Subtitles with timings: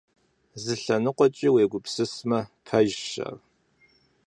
[0.61, 3.35] Зы лъэныкъуэкӀи, уегупсысмэ, пэжщ ар.